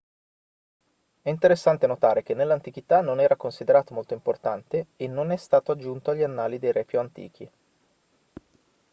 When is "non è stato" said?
5.07-5.71